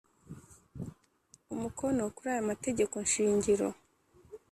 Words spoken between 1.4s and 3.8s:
umukono kuri aya mategeko shingiro